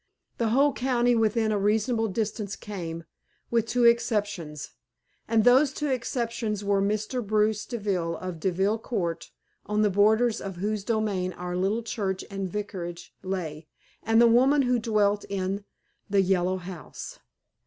The 0.39 0.49
whole 0.49 0.73
county 0.73 1.13
within 1.13 1.51
a 1.51 1.59
reasonable 1.59 2.07
distance 2.07 2.55
came, 2.55 3.03
with 3.51 3.67
two 3.67 3.83
exceptions. 3.85 4.71
And 5.27 5.43
those 5.43 5.71
two 5.71 5.89
exceptions 5.89 6.63
were 6.63 6.81
Mr. 6.81 7.23
Bruce 7.23 7.67
Deville 7.67 8.17
of 8.17 8.39
Deville 8.39 8.79
Court, 8.79 9.29
on 9.67 9.83
the 9.83 9.91
borders 9.91 10.41
of 10.41 10.55
whose 10.55 10.83
domain 10.83 11.33
our 11.33 11.55
little 11.55 11.83
church 11.83 12.25
and 12.31 12.49
vicarage 12.49 13.13
lay, 13.21 13.67
and 14.01 14.19
the 14.19 14.25
woman 14.25 14.63
who 14.63 14.79
dwelt 14.79 15.23
in 15.29 15.65
the 16.09 16.23
"Yellow 16.23 16.57
House." 16.57 17.19